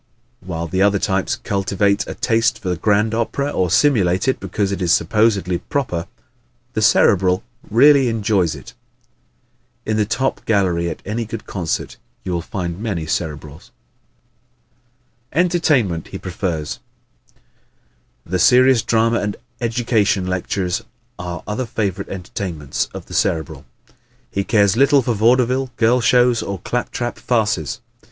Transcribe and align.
While 0.39 0.65
the 0.65 0.81
other 0.81 0.97
types 0.97 1.35
cultivate 1.35 2.07
a 2.07 2.15
taste 2.15 2.57
for 2.57 2.75
grand 2.75 3.13
opera 3.13 3.51
or 3.51 3.69
simulate 3.69 4.27
it 4.27 4.39
because 4.39 4.71
it 4.71 4.81
is 4.81 4.91
supposedly 4.91 5.59
proper, 5.59 6.07
the 6.73 6.81
Cerebral 6.81 7.43
really 7.69 8.09
enjoys 8.09 8.55
it. 8.55 8.73
In 9.85 9.97
the 9.97 10.05
top 10.07 10.43
gallery 10.45 10.89
at 10.89 11.03
any 11.05 11.25
good 11.25 11.45
concert 11.45 11.97
you 12.23 12.31
will 12.31 12.41
find 12.41 12.79
many 12.79 13.05
Cerebrals. 13.05 13.69
Entertainment 15.33 16.07
He 16.07 16.17
Prefers¶ 16.17 16.79
The 18.25 18.39
serious 18.39 18.81
drama 18.81 19.19
and 19.19 19.37
educational 19.59 20.27
lectures 20.31 20.81
are 21.19 21.43
other 21.45 21.67
favorite 21.67 22.09
entertainments 22.09 22.87
of 22.91 23.05
the 23.05 23.13
Cerebral. 23.13 23.65
He 24.31 24.43
cares 24.43 24.75
little 24.75 25.03
for 25.03 25.13
vaudeville, 25.13 25.69
girl 25.77 26.01
shows, 26.01 26.41
or 26.41 26.57
clap 26.57 26.89
trap 26.89 27.19
farces. 27.19 27.81